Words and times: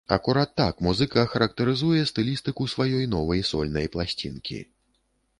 Акурат 0.15 0.51
так 0.59 0.79
музыка 0.85 1.25
характарызуе 1.33 2.01
стылістыку 2.11 2.65
сваёй 2.73 3.05
новай 3.11 3.43
сольнай 3.51 3.85
пласцінкі. 3.97 4.59